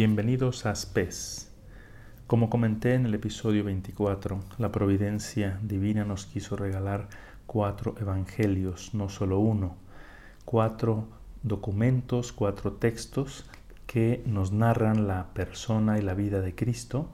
Bienvenidos 0.00 0.64
a 0.64 0.76
SPES. 0.76 1.50
Como 2.28 2.48
comenté 2.50 2.94
en 2.94 3.06
el 3.06 3.14
episodio 3.14 3.64
24, 3.64 4.38
la 4.58 4.70
providencia 4.70 5.58
divina 5.60 6.04
nos 6.04 6.24
quiso 6.24 6.54
regalar 6.54 7.08
cuatro 7.48 7.96
evangelios, 8.00 8.94
no 8.94 9.08
solo 9.08 9.40
uno, 9.40 9.74
cuatro 10.44 11.08
documentos, 11.42 12.32
cuatro 12.32 12.74
textos 12.74 13.44
que 13.88 14.22
nos 14.24 14.52
narran 14.52 15.08
la 15.08 15.34
persona 15.34 15.98
y 15.98 16.02
la 16.02 16.14
vida 16.14 16.40
de 16.42 16.54
Cristo 16.54 17.10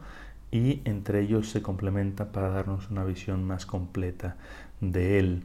y 0.51 0.83
entre 0.85 1.23
ellos 1.23 1.49
se 1.49 1.63
complementa 1.63 2.33
para 2.33 2.51
darnos 2.51 2.91
una 2.91 3.05
visión 3.05 3.45
más 3.45 3.65
completa 3.65 4.37
de 4.83 5.19
Él. 5.19 5.45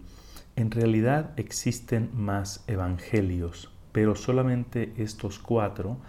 En 0.58 0.72
realidad 0.72 1.32
existen 1.38 2.10
más 2.14 2.66
evangelios, 2.68 3.72
pero 3.94 4.18
solamente 4.18 4.92
estos 4.98 5.40
cuatro 5.40 6.00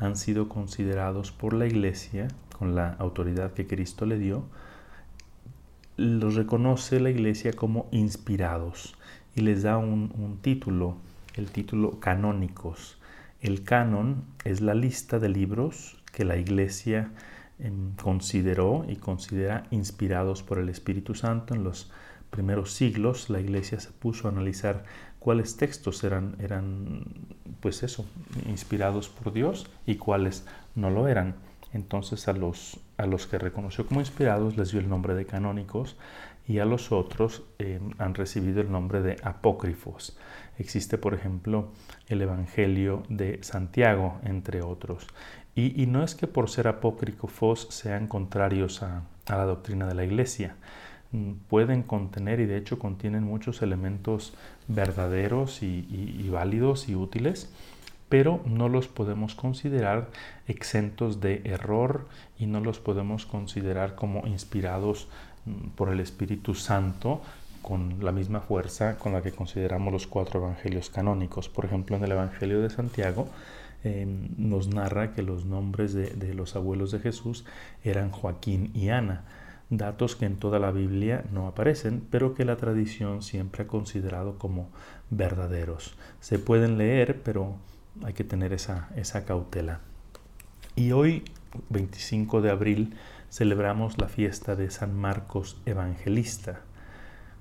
han 0.00 0.16
sido 0.16 0.48
considerados 0.48 1.30
por 1.30 1.52
la 1.52 1.66
Iglesia, 1.66 2.28
con 2.58 2.74
la 2.74 2.94
autoridad 2.94 3.52
que 3.52 3.66
Cristo 3.66 4.06
le 4.06 4.18
dio, 4.18 4.44
los 5.96 6.34
reconoce 6.34 6.98
la 6.98 7.10
Iglesia 7.10 7.52
como 7.52 7.86
inspirados 7.90 8.96
y 9.36 9.42
les 9.42 9.62
da 9.62 9.76
un, 9.76 10.38
título, 10.40 10.96
el 11.34 11.50
título 11.50 12.00
canónicos. 12.00 12.98
El 13.42 13.62
canon 13.62 14.24
es 14.44 14.62
la 14.62 14.74
lista 14.74 15.18
de 15.18 15.28
libros 15.28 16.02
que 16.12 16.24
la 16.24 16.38
Iglesia 16.38 17.10
em, 17.58 17.94
consideró 17.96 18.86
y 18.88 18.96
considera 18.96 19.64
inspirados 19.70 20.42
por 20.42 20.58
el 20.58 20.70
Espíritu 20.70 21.14
Santo 21.14 21.54
en 21.54 21.62
los 21.62 21.90
primeros 22.30 22.72
siglos. 22.72 23.30
La 23.30 23.40
Iglesia 23.40 23.80
se 23.80 23.90
puso 23.90 24.28
a 24.28 24.30
analizar 24.30 24.84
cuáles 25.18 25.56
textos 25.56 26.02
eran, 26.04 26.36
eran, 26.40 27.04
pues 27.60 27.82
eso, 27.82 28.06
inspirados 28.48 29.08
por 29.08 29.32
Dios 29.32 29.66
y 29.86 29.96
cuáles 29.96 30.46
no 30.74 30.90
lo 30.90 31.08
eran. 31.08 31.36
Entonces 31.72 32.26
a 32.26 32.32
los, 32.32 32.80
a 32.96 33.06
los 33.06 33.26
que 33.26 33.38
reconoció 33.38 33.86
como 33.86 34.00
inspirados 34.00 34.56
les 34.56 34.72
dio 34.72 34.80
el 34.80 34.88
nombre 34.88 35.14
de 35.14 35.26
canónicos 35.26 35.96
y 36.48 36.58
a 36.58 36.64
los 36.64 36.90
otros 36.90 37.44
eh, 37.60 37.78
han 37.98 38.14
recibido 38.14 38.60
el 38.60 38.72
nombre 38.72 39.02
de 39.02 39.18
apócrifos. 39.22 40.18
Existe, 40.58 40.98
por 40.98 41.14
ejemplo, 41.14 41.70
el 42.08 42.22
Evangelio 42.22 43.04
de 43.08 43.38
Santiago, 43.42 44.18
entre 44.24 44.62
otros. 44.62 45.06
Y, 45.54 45.86
no 45.86 46.02
es 46.02 46.14
que 46.14 46.26
por 46.26 46.48
ser 46.48 46.68
apócrifos 46.68 47.66
sean 47.70 48.06
contrarios 48.06 48.82
a, 48.82 49.02
a 49.26 49.36
la 49.36 49.44
doctrina 49.44 49.86
de 49.86 49.94
la 49.94 50.04
Iglesia, 50.04 50.56
pueden 51.48 51.82
contener 51.82 52.40
y 52.40 52.46
de 52.46 52.56
hecho 52.56 52.78
contienen 52.78 53.24
muchos 53.24 53.62
elementos 53.62 54.32
verdaderos 54.68 55.62
y, 55.62 56.28
válidos 56.30 56.88
y 56.88 56.94
útiles, 56.94 57.50
pero 58.08 58.40
no 58.46 58.68
los 58.68 58.88
podemos 58.88 59.34
considerar 59.34 60.08
exentos 60.46 61.20
de 61.20 61.42
error 61.44 62.06
y 62.38 62.46
no 62.46 62.60
los 62.60 62.78
podemos 62.78 63.26
considerar 63.26 63.94
como 63.96 64.26
inspirados 64.26 65.08
mm, 65.46 65.70
por 65.70 65.90
el 65.90 66.00
Espíritu 66.00 66.54
Santo 66.54 67.20
con 67.62 68.02
la 68.02 68.12
misma 68.12 68.40
fuerza 68.40 68.96
con 68.96 69.12
la 69.12 69.22
que 69.22 69.32
consideramos 69.32 69.92
los 69.92 70.06
cuatro 70.06 70.40
evangelios 70.40 70.90
canónicos. 70.90 71.48
Por 71.48 71.66
ejemplo, 71.66 71.96
en 71.96 72.04
el 72.04 72.12
Evangelio 72.12 72.62
de 72.62 72.70
Santiago 72.70 73.28
em, 73.84 74.28
nos 74.38 74.68
narra 74.68 75.12
que 75.12 75.22
los 75.22 75.44
nombres 75.44 75.92
de 75.92 76.34
los 76.34 76.56
abuelos 76.56 76.90
de 76.90 77.00
Jesús 77.00 77.44
eran 77.84 78.10
Joaquín 78.10 78.70
y 78.74 78.88
Ana 78.88 79.24
datos 79.70 80.16
que 80.16 80.26
en 80.26 80.36
toda 80.36 80.58
la 80.58 80.72
Biblia 80.72 81.24
no 81.32 81.46
aparecen, 81.46 82.04
pero 82.10 82.34
que 82.34 82.44
la 82.44 82.56
tradición 82.56 83.22
siempre 83.22 83.62
ha 83.62 83.66
considerado 83.68 84.36
como 84.36 84.68
verdaderos. 85.10 85.94
Se 86.20 86.38
pueden 86.38 86.76
leer, 86.76 87.22
pero 87.22 87.54
hay 88.04 88.12
que 88.12 88.24
tener 88.24 88.52
esa, 88.52 88.88
esa 88.96 89.24
cautela. 89.24 89.80
Y 90.74 90.92
hoy, 90.92 91.24
25 91.68 92.42
de 92.42 92.50
abril, 92.50 92.94
celebramos 93.30 93.98
la 93.98 94.08
fiesta 94.08 94.56
de 94.56 94.70
San 94.70 94.96
Marcos 94.96 95.56
Evangelista. 95.66 96.60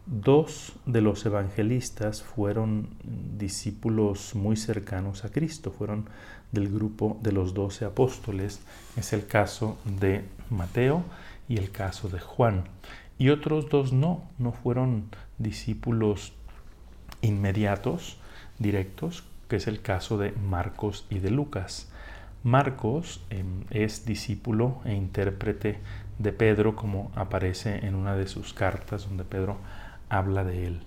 Dos 0.06 0.74
de 0.86 1.02
los 1.02 1.26
evangelistas 1.26 2.24
fueron 2.24 2.90
discípulos 3.38 4.34
muy 4.34 4.56
cercanos 4.56 5.24
a 5.24 5.32
Cristo, 5.32 5.72
fueron 5.72 6.10
del 6.52 6.70
grupo 6.70 7.20
de 7.22 7.32
los 7.32 7.54
doce 7.54 7.86
apóstoles. 7.86 8.60
Es 8.98 9.14
el 9.14 9.28
caso 9.28 9.78
de 9.86 10.26
Mateo 10.50 11.04
y 11.50 11.58
el 11.58 11.72
caso 11.72 12.08
de 12.08 12.20
Juan. 12.20 12.70
Y 13.18 13.30
otros 13.30 13.68
dos 13.70 13.92
no, 13.92 14.24
no 14.38 14.54
fueron 14.54 15.10
discípulos 15.38 16.32
inmediatos, 17.22 18.18
directos, 18.60 19.26
que 19.50 19.58
es 19.58 19.68
el 19.68 19.82
caso 19.82 20.18
de 20.18 20.32
Marcos 20.32 21.06
y 21.10 21.20
de 21.20 21.32
Lucas. 21.32 21.92
Marcos 22.44 23.26
em, 23.30 23.66
es 23.72 24.06
discípulo 24.06 24.80
e 24.86 24.94
intérprete 24.94 25.80
de 26.20 26.32
Pedro, 26.32 26.76
como 26.76 27.12
aparece 27.16 27.86
en 27.86 27.96
una 27.96 28.16
de 28.16 28.28
sus 28.28 28.54
cartas 28.54 29.10
donde 29.10 29.26
Pedro 29.26 29.58
habla 30.08 30.46
de 30.46 30.68
él. 30.68 30.84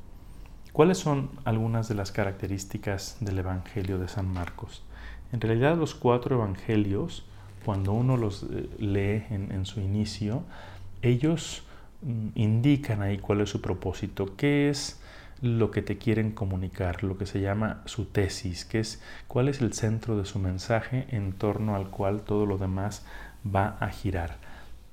¿Cuáles 0.72 0.96
son 0.96 1.30
algunas 1.44 1.88
de 1.88 1.94
las 1.94 2.12
características 2.12 3.18
del 3.20 3.38
Evangelio 3.40 3.98
de 3.98 4.08
San 4.08 4.32
Marcos? 4.32 4.82
En 5.32 5.40
realidad 5.40 5.76
los 5.76 5.94
cuatro 5.94 6.36
evangelios 6.36 7.26
cuando 7.64 7.92
uno 7.92 8.16
los 8.16 8.44
eh, 8.44 8.68
lee 8.78 9.24
en, 9.30 9.66
su 9.66 9.80
inicio, 9.80 10.42
ellos 11.02 11.62
mm, 12.02 12.28
indican 12.34 13.02
ahí 13.02 13.18
cuál 13.18 13.40
es 13.40 13.50
su 13.50 13.60
propósito, 13.60 14.36
qué 14.36 14.68
es 14.68 15.00
lo 15.40 15.70
que 15.70 15.82
te 15.82 15.98
quieren 15.98 16.30
comunicar, 16.30 17.02
lo 17.02 17.18
que 17.18 17.26
se 17.26 17.40
llama 17.40 17.82
su 17.86 18.04
tesis, 18.04 18.64
que 18.64 18.78
es 18.78 19.02
cuál 19.26 19.48
es 19.48 19.60
el 19.60 19.72
centro 19.72 20.16
de 20.16 20.24
su 20.24 20.38
mensaje 20.38 21.06
en 21.10 21.32
torno 21.32 21.74
al 21.74 21.90
cual 21.90 22.22
todo 22.22 22.46
lo 22.46 22.58
demás 22.58 23.04
va 23.44 23.76
a 23.80 23.88
girar. 23.88 24.36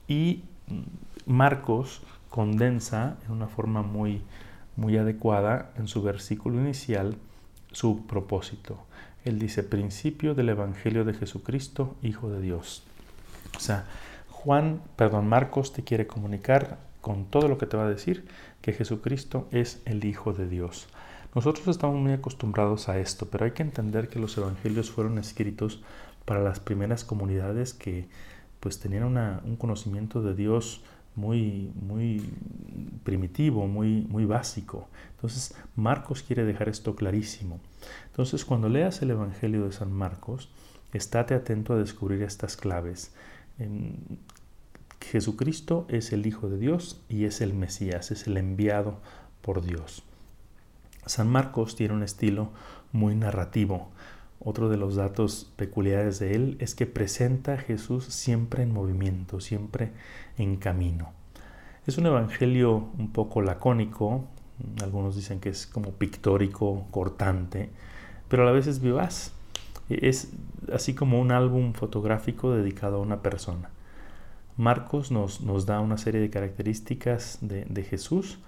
Y 0.07 0.43
mm, 0.67 1.31
Marcos 1.31 2.01
condensa 2.29 3.17
en 3.25 3.31
una 3.31 3.47
forma 3.47 3.81
muy, 3.81 4.21
muy 4.75 4.97
adecuada 4.97 5.71
en 5.77 5.87
su 5.87 6.01
versículo 6.01 6.59
inicial 6.59 7.17
su 7.71 8.05
propósito. 8.07 8.79
Él 9.25 9.39
dice, 9.39 9.63
principio 9.63 10.35
del 10.35 10.49
Evangelio 10.49 11.05
de 11.05 11.13
Jesucristo, 11.13 11.95
Hijo 12.01 12.29
de 12.29 12.41
Dios. 12.41 12.83
O 13.55 13.59
sea, 13.59 13.85
Juan, 14.29 14.81
perdón, 14.95 15.27
Marcos 15.27 15.73
te 15.73 15.83
quiere 15.83 16.07
comunicar 16.07 16.77
con 17.01 17.25
todo 17.25 17.47
lo 17.47 17.57
que 17.57 17.65
te 17.65 17.77
va 17.77 17.85
a 17.85 17.89
decir 17.89 18.25
que 18.61 18.73
Jesucristo 18.73 19.47
es 19.51 19.81
el 19.85 20.05
Hijo 20.05 20.33
de 20.33 20.47
Dios. 20.47 20.87
Nosotros 21.35 21.67
estamos 21.67 21.97
muy 21.97 22.13
acostumbrados 22.13 22.89
a 22.89 22.97
esto, 22.97 23.27
pero 23.29 23.45
hay 23.45 23.51
que 23.51 23.61
entender 23.63 24.09
que 24.09 24.19
los 24.19 24.37
evangelios 24.37 24.89
fueron 24.89 25.17
escritos 25.17 25.81
para 26.25 26.41
las 26.41 26.59
primeras 26.59 27.03
comunidades 27.03 27.73
que 27.73 28.07
pues 28.59 28.79
tenían 28.79 29.03
un 29.43 29.55
conocimiento 29.55 30.21
de 30.21 30.35
Dios 30.35 30.81
muy, 31.15 31.71
muy 31.75 32.29
primitivo, 33.03 33.67
muy, 33.67 34.01
muy 34.09 34.25
básico. 34.25 34.87
Entonces, 35.15 35.55
Marcos 35.75 36.23
quiere 36.23 36.45
dejar 36.45 36.69
esto 36.69 36.95
clarísimo. 36.95 37.59
Entonces, 38.07 38.45
cuando 38.45 38.69
leas 38.69 39.01
el 39.01 39.11
Evangelio 39.11 39.65
de 39.65 39.71
San 39.71 39.91
Marcos, 39.91 40.49
estate 40.93 41.33
atento 41.33 41.73
a 41.73 41.77
descubrir 41.77 42.23
estas 42.23 42.57
claves. 42.57 43.13
Jesucristo 45.01 45.85
es 45.89 46.11
el 46.11 46.25
Hijo 46.25 46.49
de 46.49 46.57
Dios 46.57 47.01
y 47.09 47.25
es 47.25 47.41
el 47.41 47.53
Mesías, 47.53 48.11
es 48.11 48.27
el 48.27 48.37
enviado 48.37 48.99
por 49.41 49.63
Dios. 49.63 50.03
San 51.05 51.27
Marcos 51.29 51.75
tiene 51.75 51.93
un 51.93 52.03
estilo 52.03 52.49
muy 52.91 53.15
narrativo. 53.15 53.89
Otro 54.39 54.69
de 54.69 54.77
los 54.77 54.95
datos 54.95 55.51
peculiares 55.55 56.19
de 56.19 56.35
él 56.35 56.57
es 56.59 56.75
que 56.75 56.85
presenta 56.85 57.53
a 57.53 57.57
Jesús 57.57 58.05
siempre 58.05 58.63
en 58.63 58.71
movimiento, 58.71 59.41
siempre 59.41 59.91
en 60.37 60.57
camino. 60.57 61.11
Es 61.85 61.97
un 61.97 62.05
evangelio 62.05 62.89
un 62.97 63.11
poco 63.11 63.41
lacónico, 63.41 64.27
algunos 64.81 65.15
dicen 65.15 65.39
que 65.39 65.49
es 65.49 65.67
como 65.67 65.91
pictórico, 65.91 66.87
cortante, 66.91 67.69
pero 68.27 68.43
a 68.43 68.45
la 68.45 68.51
vez 68.51 68.67
es 68.67 68.79
vivaz. 68.79 69.33
Es 69.89 70.31
así 70.71 70.93
como 70.93 71.19
un 71.19 71.31
álbum 71.31 71.73
fotográfico 71.73 72.51
dedicado 72.51 72.97
a 72.97 73.01
una 73.01 73.21
persona. 73.21 73.69
Marcos 74.55 75.11
nos, 75.11 75.41
nos 75.41 75.65
da 75.65 75.79
una 75.79 75.97
serie 75.97 76.21
de 76.21 76.29
características 76.29 77.39
de, 77.41 77.65
de 77.65 77.83
Jesús, 77.83 78.39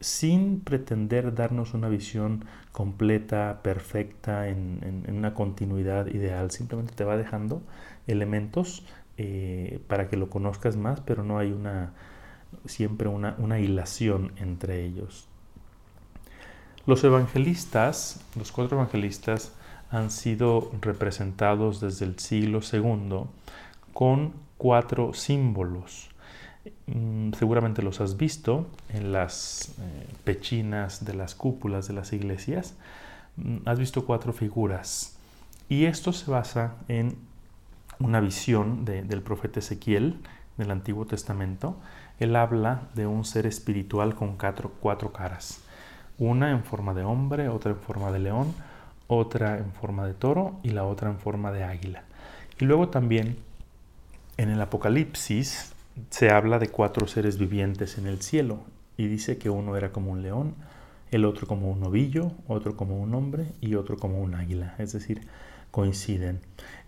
sin 0.00 0.60
pretender 0.60 1.34
darnos 1.34 1.74
una 1.74 1.88
visión 1.88 2.44
completa, 2.72 3.60
perfecta, 3.62 4.48
en, 4.48 5.04
una 5.08 5.34
continuidad 5.34 6.06
ideal. 6.06 6.50
Simplemente 6.50 6.94
te 6.94 7.04
va 7.04 7.16
dejando 7.16 7.62
elementos 8.06 8.84
eh, 9.16 9.80
para 9.88 10.08
que 10.08 10.16
lo 10.16 10.30
conozcas 10.30 10.76
más, 10.76 11.00
pero 11.00 11.24
no 11.24 11.38
hay 11.38 11.52
una 11.52 11.92
siempre 12.64 13.08
una, 13.08 13.34
una 13.38 13.58
hilación 13.60 14.32
entre 14.36 14.84
ellos. 14.84 15.27
Los 16.88 17.04
evangelistas, 17.04 18.20
los 18.34 18.50
cuatro 18.50 18.78
evangelistas, 18.78 19.52
han 19.92 20.10
sido 20.10 20.72
representados 20.80 21.80
desde 21.80 22.04
el 22.04 22.18
siglo 22.18 22.60
II 22.72 23.26
con 23.94 24.32
cuatro 24.56 25.14
símbolos 25.14 26.08
Mm, 26.86 27.32
seguramente 27.32 27.82
los 27.82 28.00
has 28.00 28.16
visto 28.16 28.66
en 28.88 29.12
las 29.12 29.74
eh, 29.78 30.06
pechinas 30.24 31.04
de 31.04 31.14
las 31.14 31.34
cúpulas 31.34 31.86
de 31.88 31.94
las 31.94 32.12
iglesias. 32.12 32.74
Mm, 33.36 33.58
has 33.66 33.78
visto 33.78 34.04
cuatro 34.04 34.32
figuras. 34.32 35.16
Y 35.68 35.84
esto 35.84 36.12
se 36.12 36.30
basa 36.30 36.76
en 36.88 37.16
una 38.00 38.20
visión 38.20 38.84
del 38.84 39.22
profeta 39.22 39.58
Ezequiel 39.58 40.16
del 40.56 40.70
Antiguo 40.70 41.04
Testamento, 41.04 41.76
él 42.20 42.36
habla 42.36 42.82
de 42.94 43.06
un 43.06 43.24
ser 43.24 43.46
espiritual 43.46 44.14
con 44.14 44.36
cuatro, 44.36 44.72
cuatro 44.80 45.12
caras. 45.12 45.60
Una 46.18 46.50
en 46.50 46.64
forma 46.64 46.94
de 46.94 47.04
hombre, 47.04 47.48
otra 47.48 47.72
en 47.72 47.78
forma 47.78 48.10
de 48.10 48.18
león, 48.18 48.54
otra 49.06 49.58
en 49.58 49.72
forma 49.72 50.06
de 50.06 50.14
toro 50.14 50.58
y 50.62 50.70
la 50.70 50.84
otra 50.84 51.10
en 51.10 51.18
forma 51.18 51.52
de 51.52 51.64
águila. 51.64 52.04
Y 52.60 52.64
luego 52.64 52.88
también 52.88 53.36
en 54.36 54.50
el 54.50 54.60
Apocalipsis 54.60 55.72
se 56.10 56.30
habla 56.30 56.58
de 56.58 56.68
cuatro 56.68 57.06
seres 57.06 57.38
vivientes 57.38 57.98
en 57.98 58.06
el 58.06 58.20
cielo 58.22 58.60
y 58.96 59.06
dice 59.06 59.38
que 59.38 59.50
uno 59.50 59.76
era 59.76 59.92
como 59.92 60.12
un 60.12 60.22
león, 60.22 60.54
el 61.10 61.24
otro 61.24 61.46
como 61.46 61.70
un 61.70 61.80
novillo, 61.80 62.32
otro 62.46 62.76
como 62.76 63.00
un 63.00 63.14
hombre 63.14 63.46
y 63.60 63.74
otro 63.74 63.96
como 63.96 64.20
un 64.20 64.34
águila. 64.34 64.74
Es 64.78 64.92
decir, 64.92 65.22
coinciden. 65.70 66.40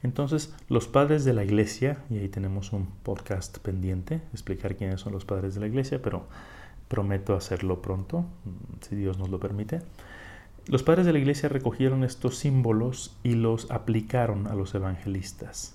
Entonces, 0.03 0.53
los 0.69 0.88
padres 0.88 1.25
de 1.25 1.33
la 1.33 1.44
iglesia, 1.44 1.99
y 2.11 2.19
ahí 2.19 2.29
tenemos 2.29 2.73
un 2.73 2.87
podcast 3.03 3.59
pendiente, 3.59 4.21
explicar 4.33 4.76
quiénes 4.76 5.00
son 5.00 5.12
los 5.12 5.25
padres 5.25 5.55
de 5.55 5.61
la 5.61 5.67
iglesia, 5.67 6.00
pero 6.03 6.26
prometo 6.90 7.34
hacerlo 7.34 7.81
pronto, 7.81 8.26
si 8.82 8.96
Dios 8.96 9.16
nos 9.19 9.31
lo 9.31 9.40
permite. 9.40 9.81
Los 10.66 10.82
padres 10.82 11.06
de 11.06 11.14
la 11.14 11.19
iglesia 11.19 11.48
recogieron 11.48 12.04
estos 12.04 12.37
símbolos 12.37 13.16
y 13.22 13.37
los 13.37 13.70
aplicaron 13.70 14.46
a 14.46 14.54
los 14.54 14.75
evangelistas. 14.75 15.75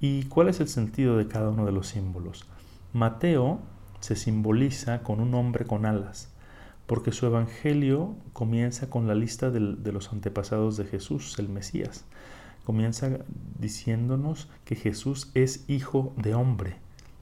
¿Y 0.00 0.24
cuál 0.24 0.48
es 0.48 0.60
el 0.60 0.68
sentido 0.68 1.18
de 1.18 1.28
cada 1.28 1.50
uno 1.50 1.66
de 1.66 1.72
los 1.72 1.88
símbolos? 1.88 2.46
Mateo 2.94 3.60
se 4.00 4.16
simboliza 4.16 5.02
con 5.02 5.20
un 5.20 5.34
hombre 5.34 5.66
con 5.66 5.84
alas, 5.84 6.32
porque 6.86 7.12
su 7.12 7.26
evangelio 7.26 8.14
comienza 8.32 8.88
con 8.88 9.06
la 9.06 9.14
lista 9.14 9.50
de 9.50 9.92
los 9.92 10.10
antepasados 10.12 10.78
de 10.78 10.86
Jesús, 10.86 11.38
el 11.38 11.50
Mesías 11.50 12.06
comienza 12.64 13.18
diciéndonos 13.58 14.48
que 14.64 14.74
Jesús 14.74 15.30
es 15.34 15.68
hijo 15.68 16.12
de 16.16 16.34
hombre, 16.34 16.76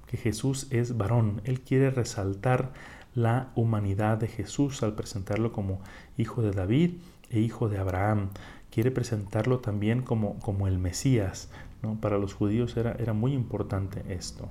que 0.07 0.17
Jesús 0.17 0.69
es 0.71 0.97
varón. 0.97 1.43
Él 1.45 1.61
quiere 1.61 1.91
resaltar 1.91 2.73
la 3.15 3.51
humanidad 3.55 4.19
de 4.19 4.29
Jesús 4.29 4.83
al 4.83 4.95
presentarlo 4.95 5.53
como 5.53 5.81
hijo 6.17 6.43
de 6.43 6.53
David 6.53 6.95
e 7.31 7.41
hijo 7.41 7.69
de 7.69 7.79
Abraham. 7.79 8.31
Quiere 8.71 8.91
presentarlo 8.91 9.61
también 9.61 10.03
como, 10.03 10.39
como 10.41 10.67
el 10.67 10.79
Mesías. 10.79 11.51
¿no? 11.83 12.01
Para 12.01 12.19
los 12.19 12.35
judíos 12.35 12.77
era, 12.77 12.93
era 12.93 13.13
muy 13.13 13.33
importante 13.33 14.03
esto. 14.09 14.49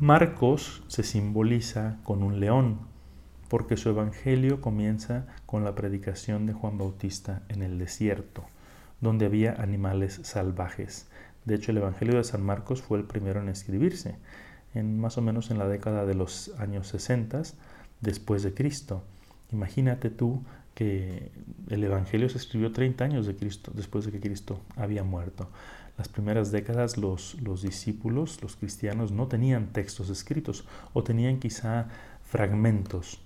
Marcos 0.00 0.82
se 0.88 1.02
simboliza 1.02 1.98
con 2.04 2.22
un 2.22 2.40
león, 2.40 2.80
porque 3.48 3.76
su 3.76 3.90
evangelio 3.90 4.60
comienza 4.60 5.26
con 5.46 5.64
la 5.64 5.74
predicación 5.74 6.46
de 6.46 6.54
Juan 6.54 6.78
Bautista 6.78 7.42
en 7.48 7.62
el 7.62 7.78
desierto 7.78 8.44
donde 9.02 9.26
había 9.26 9.52
animales 9.60 10.20
salvajes. 10.22 11.08
De 11.44 11.56
hecho, 11.56 11.72
el 11.72 11.78
Evangelio 11.78 12.16
de 12.16 12.24
San 12.24 12.42
Marcos 12.42 12.80
fue 12.80 12.98
el 12.98 13.04
primero 13.04 13.42
en 13.42 13.48
escribirse, 13.50 14.16
en 14.74 15.00
más 15.00 15.18
o 15.18 15.22
menos 15.22 15.50
en 15.50 15.58
la 15.58 15.68
década 15.68 16.06
de 16.06 16.14
los 16.14 16.52
años 16.58 16.88
60 16.88 17.42
después 18.00 18.42
de 18.42 18.54
Cristo. 18.54 19.02
Imagínate 19.52 20.10
tú 20.10 20.42
que 20.74 21.30
el 21.68 21.84
Evangelio 21.84 22.28
se 22.28 22.38
escribió 22.38 22.72
30 22.72 23.04
años 23.04 23.26
de 23.26 23.36
Cristo, 23.36 23.72
después 23.74 24.04
de 24.04 24.12
que 24.12 24.20
Cristo 24.20 24.60
había 24.76 25.04
muerto. 25.04 25.48
Las 25.98 26.08
primeras 26.08 26.50
décadas 26.50 26.96
los, 26.96 27.40
los 27.42 27.62
discípulos, 27.62 28.40
los 28.42 28.56
cristianos, 28.56 29.12
no 29.12 29.26
tenían 29.26 29.66
textos 29.68 30.08
escritos 30.08 30.64
o 30.94 31.02
tenían 31.02 31.38
quizá 31.38 31.88
fragmentos. 32.24 33.20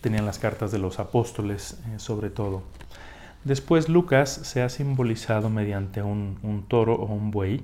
Tenían 0.00 0.26
las 0.26 0.38
cartas 0.38 0.72
de 0.72 0.78
los 0.78 0.98
apóstoles 0.98 1.78
eh, 1.86 1.98
sobre 1.98 2.30
todo. 2.30 2.62
Después 3.44 3.90
Lucas 3.90 4.30
se 4.30 4.62
ha 4.62 4.70
simbolizado 4.70 5.50
mediante 5.50 6.02
un, 6.02 6.64
toro 6.66 6.94
o 6.94 7.12
un 7.12 7.30
buey, 7.30 7.62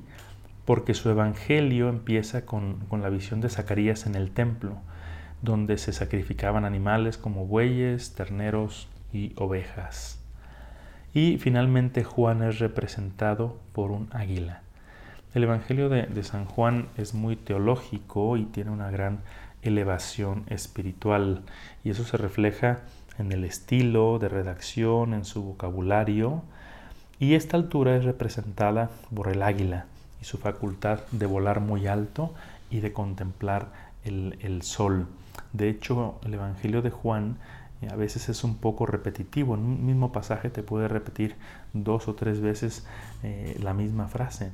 porque 0.64 0.94
su 0.94 1.10
evangelio 1.10 1.88
empieza 1.88 2.44
con, 2.44 2.78
la 2.90 3.08
visión 3.08 3.40
de 3.40 3.48
Zacarías 3.48 4.06
en 4.06 4.14
el 4.14 4.30
templo, 4.30 4.76
donde 5.42 5.78
se 5.78 5.92
sacrificaban 5.92 6.64
animales 6.64 7.16
como 7.16 7.46
bueyes, 7.46 8.14
terneros 8.14 8.88
y 9.12 9.32
ovejas. 9.36 10.20
Y 11.12 11.38
finalmente 11.38 12.04
Juan 12.04 12.42
es 12.42 12.58
representado 12.58 13.58
por 13.72 13.90
un 13.90 14.08
águila. 14.12 14.62
El 15.34 15.44
Evangelio 15.44 15.88
de, 15.88 16.02
de, 16.02 16.22
San 16.22 16.44
Juan 16.44 16.88
es 16.96 17.14
muy 17.14 17.36
teológico 17.36 18.36
y 18.36 18.44
tiene 18.44 18.70
una 18.70 18.90
gran 18.90 19.20
elevación 19.62 20.44
espiritual 20.48 21.42
y 21.84 21.90
eso 21.90 22.04
se 22.04 22.16
refleja 22.16 22.80
en 23.18 23.32
el 23.32 23.44
estilo 23.44 24.18
de 24.18 24.28
redacción, 24.28 25.14
en 25.14 25.24
su 25.24 25.42
vocabulario, 25.42 26.42
y 27.18 27.34
esta 27.34 27.56
altura 27.56 27.96
es 27.96 28.04
representada 28.04 28.90
por 29.14 29.28
el 29.28 29.42
águila 29.42 29.86
y 30.20 30.24
su 30.24 30.38
facultad 30.38 31.00
de 31.12 31.26
volar 31.26 31.60
muy 31.60 31.86
alto 31.86 32.34
y 32.70 32.80
de 32.80 32.92
contemplar 32.92 33.72
el, 34.04 34.62
sol. 34.62 35.06
De 35.52 35.68
hecho, 35.68 36.18
el 36.24 36.34
Evangelio 36.34 36.82
de 36.82 36.90
Juan 36.90 37.36
eh, 37.82 37.88
a 37.90 37.96
veces 37.96 38.28
es 38.28 38.44
un 38.44 38.56
poco 38.56 38.86
repetitivo. 38.86 39.54
En 39.54 39.60
un 39.60 39.86
mismo 39.86 40.12
pasaje 40.12 40.50
te 40.50 40.62
puede 40.62 40.88
repetir 40.88 41.36
dos 41.72 42.08
o 42.08 42.14
tres 42.14 42.40
veces 42.40 42.86
eh, 43.22 43.58
la 43.62 43.74
misma 43.74 44.08
frase. 44.08 44.52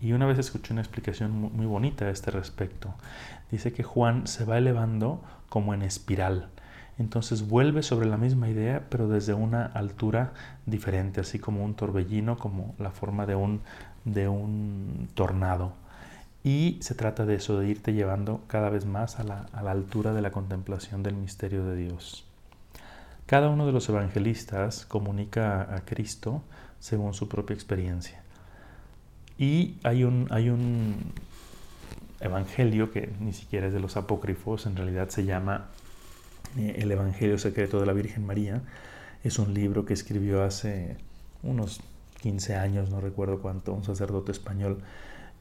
Y 0.00 0.12
una 0.12 0.26
vez 0.26 0.38
escuché 0.38 0.72
una 0.72 0.82
explicación 0.82 1.30
muy 1.30 1.66
bonita 1.66 2.06
a 2.06 2.10
este 2.10 2.30
respecto. 2.30 2.92
Dice 3.50 3.72
que 3.72 3.82
Juan 3.82 4.26
se 4.26 4.44
va 4.44 4.58
elevando 4.58 5.22
como 5.48 5.74
en 5.74 5.82
espiral 5.82 6.48
entonces 6.98 7.48
vuelve 7.48 7.82
sobre 7.82 8.06
la 8.06 8.16
misma 8.16 8.48
idea, 8.48 8.86
pero 8.88 9.08
desde 9.08 9.34
una 9.34 9.64
altura 9.64 10.32
diferente, 10.66 11.20
así 11.20 11.38
como 11.38 11.64
un 11.64 11.74
torbellino, 11.74 12.38
como 12.38 12.74
la 12.78 12.90
forma 12.90 13.26
de 13.26 13.34
un, 13.34 13.62
de 14.04 14.28
un 14.28 15.08
tornado. 15.14 15.72
Y 16.44 16.78
se 16.80 16.94
trata 16.94 17.24
de 17.24 17.36
eso, 17.36 17.58
de 17.58 17.68
irte 17.68 17.92
llevando 17.92 18.42
cada 18.48 18.68
vez 18.68 18.84
más 18.84 19.18
a 19.20 19.24
la, 19.24 19.46
a 19.52 19.62
la 19.62 19.70
altura 19.70 20.12
de 20.12 20.22
la 20.22 20.32
contemplación 20.32 21.02
del 21.02 21.14
misterio 21.14 21.64
de 21.64 21.76
Dios. 21.76 22.24
Cada 23.26 23.48
uno 23.48 23.64
de 23.64 23.72
los 23.72 23.88
evangelistas 23.88 24.84
comunica 24.84 25.74
a 25.74 25.84
Cristo 25.84 26.42
según 26.80 27.14
su 27.14 27.28
propia 27.28 27.54
experiencia. 27.54 28.22
Y 29.38 29.76
hay 29.82 30.04
un, 30.04 30.26
hay 30.30 30.50
un 30.50 30.96
evangelio 32.20 32.90
que 32.90 33.12
ni 33.20 33.32
siquiera 33.32 33.68
es 33.68 33.72
de 33.72 33.80
los 33.80 33.96
apócrifos, 33.96 34.66
en 34.66 34.76
realidad 34.76 35.08
se 35.08 35.24
llama 35.24 35.68
el 36.56 36.90
Evangelio 36.90 37.38
Secreto 37.38 37.80
de 37.80 37.86
la 37.86 37.92
Virgen 37.92 38.26
María. 38.26 38.62
Es 39.24 39.38
un 39.38 39.54
libro 39.54 39.84
que 39.84 39.94
escribió 39.94 40.42
hace 40.42 40.96
unos 41.42 41.80
15 42.20 42.56
años, 42.56 42.90
no 42.90 43.00
recuerdo 43.00 43.40
cuánto, 43.40 43.72
un 43.72 43.84
sacerdote 43.84 44.32
español 44.32 44.78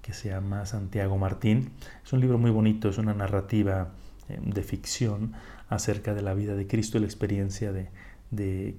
que 0.01 0.13
se 0.13 0.29
llama 0.29 0.65
Santiago 0.65 1.17
Martín. 1.17 1.71
Es 2.03 2.13
un 2.13 2.19
libro 2.21 2.37
muy 2.37 2.51
bonito, 2.51 2.89
es 2.89 2.97
una 2.97 3.13
narrativa 3.13 3.89
eh, 4.29 4.39
de 4.43 4.63
ficción 4.63 5.33
acerca 5.69 6.13
de 6.13 6.21
la 6.21 6.33
vida 6.33 6.55
de 6.55 6.67
Cristo 6.67 6.97
y 6.97 7.01
la 7.01 7.07
experiencia 7.07 7.71
de, 7.71 7.89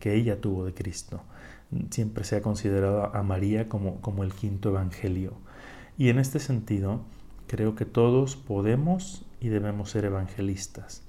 que 0.01 0.15
ella 0.15 0.41
tuvo 0.41 0.65
de 0.65 0.75
Cristo. 0.75 1.23
Siempre 1.91 2.25
se 2.25 2.37
ha 2.37 2.43
considerado 2.43 3.15
a 3.15 3.23
María 3.23 3.69
como, 3.69 4.01
como 4.01 4.25
el 4.25 4.35
quinto 4.35 4.71
evangelio. 4.71 5.33
Y 5.97 6.09
en 6.09 6.19
este 6.19 6.39
sentido, 6.39 7.01
creo 7.47 7.75
que 7.75 7.85
todos 7.85 8.37
podemos 8.37 9.25
y 9.41 9.49
debemos 9.49 9.91
ser 9.91 10.05
evangelistas. 10.05 11.03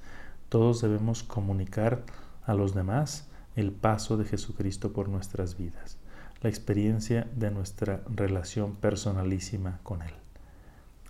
Todos 0.54 0.82
debemos 0.82 1.24
comunicar 1.24 2.04
a 2.46 2.54
los 2.54 2.76
demás 2.76 3.28
el 3.56 3.72
paso 3.72 4.18
de 4.18 4.26
Jesucristo 4.26 4.94
por 4.94 5.10
nuestras 5.10 5.58
vidas, 5.58 5.98
la 6.44 6.50
experiencia 6.50 7.26
de 7.36 7.50
nuestra 7.50 8.02
relación 8.06 8.76
personalísima 8.76 9.80
con 9.82 10.04
Él. 10.04 10.14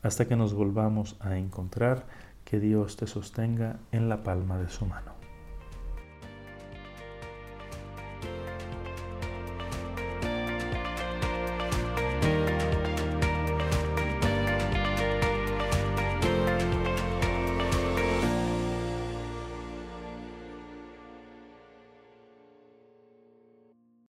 Hasta 0.01 0.29
que 0.29 0.37
nos 0.37 0.53
volvamos 0.53 1.17
a 1.19 1.37
encontrar, 1.37 2.05
que 2.45 2.61
Dios 2.61 2.95
te 2.95 3.05
sostenga 3.05 3.79
en 3.91 4.07
la 4.07 4.23
palma 4.23 4.57
de 4.57 4.69
su 4.69 4.85
mano. 4.85 5.22